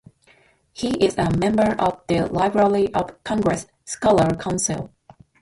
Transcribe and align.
He 0.73 0.93
is 0.97 1.15
a 1.19 1.29
member 1.37 1.79
of 1.79 2.01
the 2.07 2.21
Library 2.25 2.91
of 2.91 3.23
Congress 3.23 3.67
Scholars 3.85 4.37
Council. 4.43 4.91